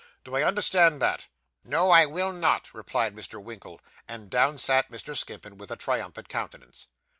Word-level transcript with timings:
Do 0.23 0.35
I 0.35 0.41
understand 0.41 0.99
that?' 0.99 1.27
'No, 1.63 1.91
I 1.91 2.07
will 2.07 2.31
not,' 2.33 2.73
replied 2.73 3.15
Mr. 3.15 3.39
Winkle; 3.39 3.79
and 4.07 4.31
down 4.31 4.57
sat 4.57 4.89
Mr. 4.89 5.15
Skimpin 5.15 5.59
with 5.59 5.69
a 5.69 5.75
triumphant 5.75 6.27
countenance. 6.27 6.87